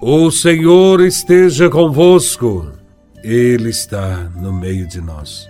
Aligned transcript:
O 0.00 0.30
Senhor 0.30 1.00
esteja 1.00 1.68
convosco, 1.68 2.70
Ele 3.24 3.68
está 3.68 4.30
no 4.36 4.52
meio 4.52 4.86
de 4.86 5.00
nós. 5.00 5.48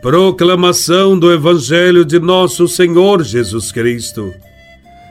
Proclamação 0.00 1.18
do 1.18 1.30
Evangelho 1.30 2.06
de 2.06 2.18
Nosso 2.18 2.66
Senhor 2.66 3.22
Jesus 3.22 3.70
Cristo, 3.70 4.32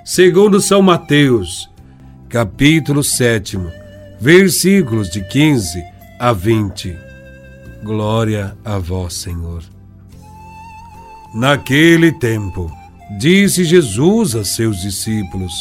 segundo 0.03 0.59
São 0.59 0.81
Mateus, 0.81 1.69
capítulo 2.27 3.03
7, 3.03 3.59
versículos 4.19 5.11
de 5.11 5.23
15 5.27 5.83
a 6.17 6.33
20. 6.33 6.97
Glória 7.83 8.57
a 8.65 8.79
Vós, 8.79 9.13
Senhor. 9.13 9.61
Naquele 11.35 12.11
tempo, 12.11 12.71
disse 13.19 13.63
Jesus 13.63 14.35
a 14.35 14.43
seus 14.43 14.81
discípulos: 14.81 15.53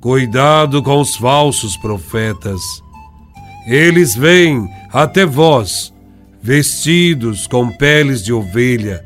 Cuidado 0.00 0.80
com 0.80 1.00
os 1.00 1.16
falsos 1.16 1.76
profetas. 1.76 2.60
Eles 3.66 4.14
vêm 4.14 4.68
até 4.92 5.26
vós, 5.26 5.92
vestidos 6.40 7.48
com 7.48 7.68
peles 7.68 8.22
de 8.22 8.32
ovelha, 8.32 9.04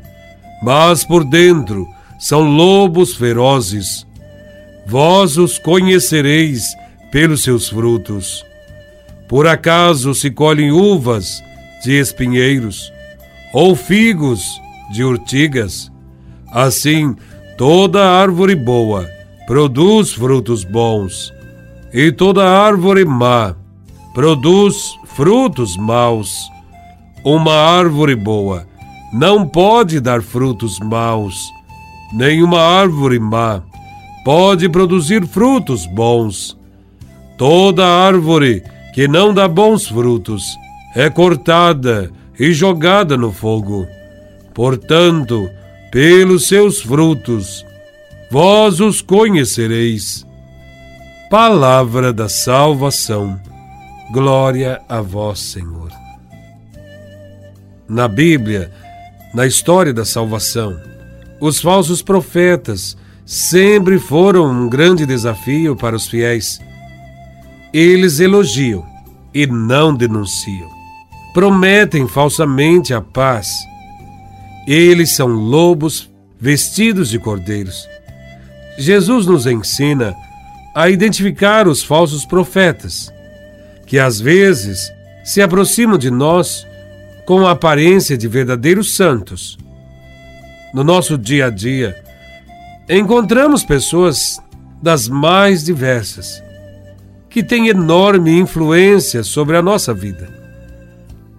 mas 0.61 1.03
por 1.03 1.23
dentro 1.23 1.87
são 2.19 2.43
lobos 2.43 3.15
ferozes. 3.15 4.05
Vós 4.85 5.35
os 5.35 5.57
conhecereis 5.57 6.63
pelos 7.11 7.41
seus 7.41 7.67
frutos. 7.67 8.45
Por 9.27 9.47
acaso 9.47 10.13
se 10.13 10.29
colhem 10.29 10.71
uvas 10.71 11.41
de 11.83 11.99
espinheiros, 11.99 12.93
ou 13.51 13.75
figos 13.75 14.61
de 14.91 15.03
urtigas? 15.03 15.91
Assim, 16.51 17.15
toda 17.57 18.07
árvore 18.07 18.53
boa 18.53 19.09
produz 19.45 20.13
frutos 20.13 20.63
bons, 20.63 21.33
e 21.93 22.11
toda 22.11 22.47
árvore 22.47 23.05
má 23.05 23.55
produz 24.13 24.95
frutos 25.15 25.75
maus. 25.77 26.49
Uma 27.23 27.53
árvore 27.53 28.15
boa 28.15 28.67
não 29.13 29.47
pode 29.47 29.99
dar 29.99 30.21
frutos 30.21 30.79
maus, 30.79 31.35
nenhuma 32.13 32.59
árvore 32.59 33.19
má 33.19 33.61
pode 34.23 34.69
produzir 34.69 35.25
frutos 35.27 35.85
bons. 35.85 36.57
Toda 37.37 37.85
árvore 37.85 38.63
que 38.93 39.07
não 39.07 39.33
dá 39.33 39.47
bons 39.47 39.87
frutos 39.87 40.43
é 40.95 41.09
cortada 41.09 42.11
e 42.39 42.51
jogada 42.53 43.17
no 43.17 43.31
fogo. 43.31 43.87
Portanto, 44.53 45.49
pelos 45.91 46.47
seus 46.47 46.81
frutos 46.81 47.65
vós 48.33 48.79
os 48.79 48.99
conhecereis. 48.99 50.25
Palavra 51.29 52.11
da 52.11 52.27
salvação. 52.27 53.39
Glória 54.11 54.81
a 54.89 55.01
vós, 55.01 55.37
Senhor. 55.37 55.91
Na 57.87 58.07
Bíblia, 58.07 58.71
na 59.35 59.45
história 59.45 59.93
da 59.93 60.03
salvação, 60.03 60.75
os 61.39 61.61
falsos 61.61 62.01
profetas 62.01 62.97
sempre 63.23 63.99
foram 63.99 64.49
um 64.49 64.67
grande 64.67 65.05
desafio 65.05 65.75
para 65.75 65.95
os 65.95 66.07
fiéis. 66.07 66.59
Eles 67.71 68.19
elogiam 68.19 68.83
e 69.31 69.45
não 69.45 69.93
denunciam. 69.93 70.71
Prometem 71.35 72.07
falsamente 72.07 72.95
a 72.95 73.01
paz. 73.01 73.47
Eles 74.67 75.15
são 75.15 75.27
lobos 75.27 76.09
vestidos 76.41 77.11
de 77.11 77.19
cordeiros 77.19 77.93
Jesus 78.77 79.25
nos 79.25 79.45
ensina 79.45 80.15
a 80.73 80.89
identificar 80.89 81.67
os 81.67 81.83
falsos 81.83 82.25
profetas, 82.25 83.13
que 83.85 83.99
às 83.99 84.19
vezes 84.19 84.91
se 85.23 85.41
aproximam 85.41 85.97
de 85.97 86.09
nós 86.09 86.65
com 87.25 87.45
a 87.45 87.51
aparência 87.51 88.17
de 88.17 88.27
verdadeiros 88.27 88.95
santos. 88.95 89.57
No 90.73 90.83
nosso 90.83 91.17
dia 91.17 91.45
a 91.45 91.49
dia, 91.49 91.95
encontramos 92.89 93.63
pessoas 93.63 94.41
das 94.81 95.07
mais 95.07 95.63
diversas, 95.63 96.43
que 97.29 97.43
têm 97.43 97.67
enorme 97.67 98.37
influência 98.37 99.23
sobre 99.23 99.55
a 99.55 99.61
nossa 99.61 99.93
vida. 99.93 100.27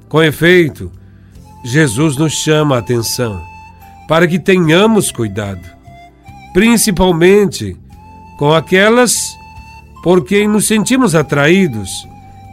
Com 0.09 0.23
efeito, 0.23 0.91
Jesus 1.65 2.17
nos 2.17 2.33
chama 2.33 2.77
a 2.77 2.79
atenção 2.79 3.43
para 4.07 4.27
que 4.27 4.39
tenhamos 4.39 5.11
cuidado 5.11 5.75
principalmente 6.55 7.77
com 8.39 8.55
aquelas 8.55 9.37
por 10.05 10.25
quem 10.25 10.47
nos 10.47 10.69
sentimos 10.69 11.15
atraídos 11.15 11.91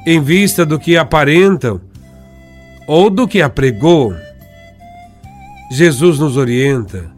em 0.08 0.20
vista 0.20 0.66
do 0.66 0.80
que 0.80 0.98
aparentam 0.98 1.80
ou 2.88 3.12
do 3.12 3.28
que 3.28 3.44
apregou. 3.44 4.16
Jesus 5.70 6.18
nos 6.18 6.36
orienta 6.36 7.12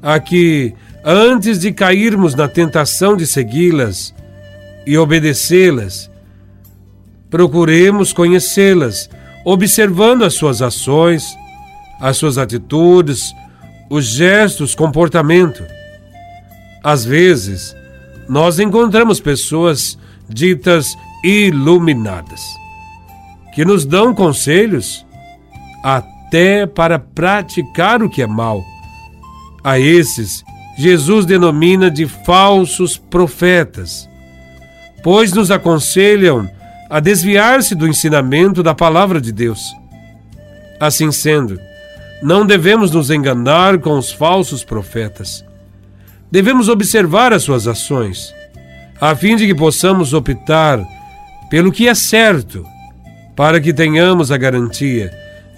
a 0.00 0.20
que, 0.20 0.74
antes 1.04 1.58
de 1.58 1.72
cairmos 1.72 2.36
na 2.36 2.46
tentação 2.46 3.16
de 3.16 3.26
segui-las 3.26 4.14
e 4.86 4.96
obedecê-las, 4.96 6.08
procuremos 7.28 8.12
conhecê-las, 8.12 9.10
observando 9.44 10.22
as 10.22 10.34
suas 10.34 10.62
ações, 10.62 11.36
as 12.00 12.16
suas 12.16 12.38
atitudes, 12.38 13.34
os 13.90 14.06
gestos, 14.06 14.76
comportamento 14.76 15.64
às 16.82 17.04
vezes, 17.04 17.74
nós 18.28 18.58
encontramos 18.58 19.20
pessoas 19.20 19.98
ditas 20.28 20.96
iluminadas, 21.24 22.42
que 23.54 23.64
nos 23.64 23.84
dão 23.84 24.14
conselhos 24.14 25.04
até 25.82 26.66
para 26.66 26.98
praticar 26.98 28.02
o 28.02 28.08
que 28.08 28.22
é 28.22 28.26
mal. 28.26 28.62
A 29.64 29.78
esses, 29.78 30.44
Jesus 30.76 31.26
denomina 31.26 31.90
de 31.90 32.06
falsos 32.06 32.96
profetas, 32.96 34.08
pois 35.02 35.32
nos 35.32 35.50
aconselham 35.50 36.48
a 36.88 37.00
desviar-se 37.00 37.74
do 37.74 37.88
ensinamento 37.88 38.62
da 38.62 38.74
palavra 38.74 39.20
de 39.20 39.32
Deus. 39.32 39.60
Assim 40.78 41.10
sendo, 41.10 41.58
não 42.22 42.46
devemos 42.46 42.92
nos 42.92 43.10
enganar 43.10 43.78
com 43.78 43.98
os 43.98 44.12
falsos 44.12 44.62
profetas 44.62 45.47
devemos 46.30 46.68
observar 46.68 47.32
as 47.32 47.42
suas 47.42 47.66
ações, 47.66 48.32
a 49.00 49.14
fim 49.14 49.36
de 49.36 49.46
que 49.46 49.54
possamos 49.54 50.12
optar 50.12 50.80
pelo 51.50 51.72
que 51.72 51.88
é 51.88 51.94
certo, 51.94 52.64
para 53.34 53.60
que 53.60 53.72
tenhamos 53.72 54.30
a 54.32 54.36
garantia 54.36 55.10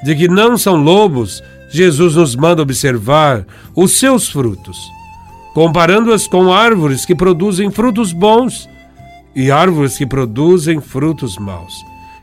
de 0.05 0.15
que 0.15 0.29
não 0.29 0.57
são 0.57 0.77
lobos, 0.77 1.43
Jesus 1.71 2.17
nos 2.17 2.35
manda 2.35 2.63
observar 2.63 3.47
os 3.75 3.99
seus 3.99 4.29
frutos, 4.29 4.79
comparando-as 5.55 6.27
com 6.27 6.53
árvores 6.53 7.05
que 7.05 7.15
produzem 7.15 7.71
frutos 7.71 8.13
bons 8.13 8.69
e 9.35 9.51
árvores 9.51 9.97
que 9.97 10.07
produzem 10.07 10.81
frutos 10.81 11.37
maus. 11.39 11.75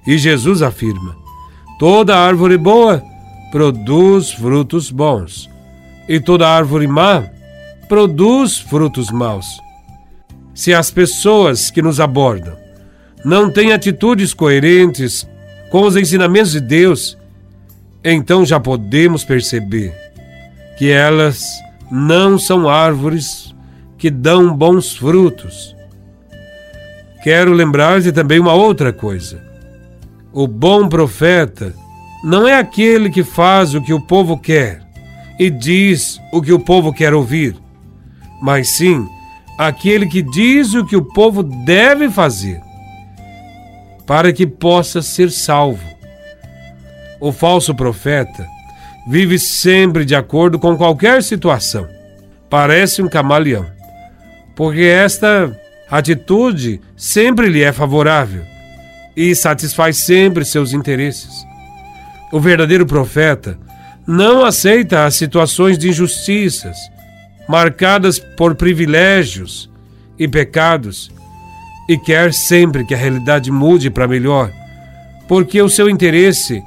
E 0.05 0.17
Jesus 0.17 0.61
afirma: 0.61 1.15
toda 1.79 2.17
árvore 2.17 2.57
boa 2.57 3.03
produz 3.51 4.31
frutos 4.31 4.91
bons, 4.91 5.49
e 6.07 6.19
toda 6.19 6.49
árvore 6.49 6.87
má 6.87 7.23
produz 7.87 8.57
frutos 8.57 9.09
maus. 9.11 9.61
Se 10.53 10.73
as 10.73 10.91
pessoas 10.91 11.69
que 11.69 11.81
nos 11.81 11.99
abordam 11.99 12.55
não 13.23 13.51
têm 13.51 13.73
atitudes 13.73 14.33
coerentes 14.33 15.27
com 15.71 15.81
os 15.81 15.95
ensinamentos 15.95 16.51
de 16.51 16.59
Deus, 16.59 17.17
então 18.03 18.45
já 18.45 18.59
podemos 18.59 19.23
perceber 19.23 19.93
que 20.77 20.89
elas 20.89 21.43
não 21.91 22.37
são 22.37 22.69
árvores 22.69 23.53
que 23.97 24.09
dão 24.09 24.53
bons 24.53 24.95
frutos. 24.95 25.75
Quero 27.23 27.51
lembrar-te 27.51 28.11
também 28.11 28.39
uma 28.39 28.53
outra 28.53 28.93
coisa. 28.93 29.41
O 30.31 30.47
bom 30.47 30.87
profeta 30.87 31.73
não 32.23 32.47
é 32.47 32.57
aquele 32.57 33.09
que 33.09 33.23
faz 33.23 33.73
o 33.73 33.81
que 33.81 33.93
o 33.93 34.01
povo 34.01 34.37
quer 34.37 34.81
e 35.39 35.49
diz 35.49 36.19
o 36.31 36.41
que 36.41 36.53
o 36.53 36.59
povo 36.59 36.93
quer 36.93 37.13
ouvir 37.13 37.55
mas 38.41 38.69
sim 38.69 39.07
aquele 39.57 40.05
que 40.05 40.21
diz 40.21 40.73
o 40.73 40.85
que 40.85 40.95
o 40.95 41.03
povo 41.03 41.41
deve 41.41 42.09
fazer, 42.09 42.61
para 44.05 44.31
que 44.31 44.45
possa 44.45 45.01
ser 45.01 45.31
salvo. 45.31 45.83
O 47.19 47.31
falso 47.31 47.73
profeta 47.73 48.47
vive 49.09 49.39
sempre 49.39 50.05
de 50.05 50.15
acordo 50.15 50.59
com 50.59 50.77
qualquer 50.77 51.23
situação. 51.23 51.87
Parece 52.49 53.01
um 53.01 53.09
camaleão, 53.09 53.65
porque 54.55 54.81
esta 54.81 55.51
atitude 55.89 56.79
sempre 56.95 57.49
lhe 57.49 57.63
é 57.63 57.71
favorável 57.71 58.43
e 59.15 59.33
satisfaz 59.33 59.97
sempre 59.97 60.45
seus 60.45 60.73
interesses. 60.73 61.45
O 62.31 62.39
verdadeiro 62.39 62.85
profeta 62.85 63.57
não 64.05 64.45
aceita 64.45 65.05
as 65.05 65.15
situações 65.15 65.77
de 65.77 65.89
injustiças 65.89 66.77
marcadas 67.47 68.19
por 68.19 68.55
privilégios 68.55 69.69
e 70.19 70.27
pecados, 70.27 71.11
e 71.87 71.97
quer 71.97 72.33
sempre 72.33 72.85
que 72.85 72.93
a 72.93 72.97
realidade 72.97 73.49
mude 73.49 73.89
para 73.89 74.07
melhor, 74.07 74.51
porque 75.27 75.61
o 75.61 75.69
seu 75.69 75.89
interesse 75.89 76.61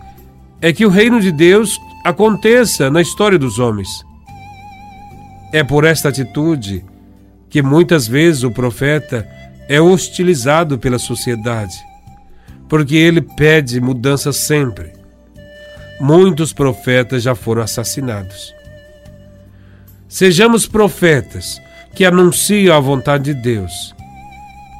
é 0.60 0.72
que 0.72 0.86
o 0.86 0.90
reino 0.90 1.20
de 1.20 1.30
Deus 1.30 1.78
aconteça 2.04 2.90
na 2.90 3.02
história 3.02 3.38
dos 3.38 3.58
homens. 3.58 3.88
É 5.52 5.62
por 5.62 5.84
esta 5.84 6.08
atitude 6.08 6.84
que 7.50 7.60
muitas 7.60 8.06
vezes 8.06 8.44
o 8.44 8.50
profeta 8.50 9.28
é 9.68 9.80
hostilizado 9.80 10.78
pela 10.78 10.98
sociedade, 10.98 11.76
porque 12.68 12.94
ele 12.96 13.20
pede 13.20 13.80
mudança 13.80 14.32
sempre. 14.32 14.92
Muitos 16.00 16.52
profetas 16.52 17.22
já 17.22 17.34
foram 17.34 17.62
assassinados. 17.62 18.54
Sejamos 20.10 20.66
profetas 20.66 21.62
que 21.94 22.04
anunciam 22.04 22.76
a 22.76 22.80
vontade 22.80 23.32
de 23.32 23.40
Deus 23.40 23.94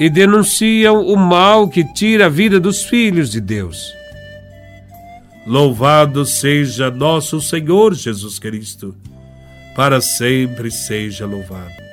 e 0.00 0.10
denunciam 0.10 1.06
o 1.06 1.16
mal 1.16 1.68
que 1.68 1.84
tira 1.84 2.26
a 2.26 2.28
vida 2.28 2.58
dos 2.58 2.82
filhos 2.82 3.30
de 3.30 3.40
Deus. 3.40 3.94
Louvado 5.46 6.26
seja 6.26 6.90
nosso 6.90 7.40
Senhor 7.40 7.94
Jesus 7.94 8.40
Cristo, 8.40 8.96
para 9.76 10.00
sempre 10.00 10.68
seja 10.68 11.26
louvado. 11.26 11.89